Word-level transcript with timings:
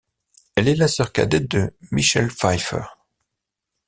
Elle 0.55 0.67
est 0.67 0.73
la 0.75 0.87
sœur 0.87 1.11
cadette 1.11 1.47
de 1.51 1.75
Michelle 1.91 2.29
Pfeiffer. 2.31 2.85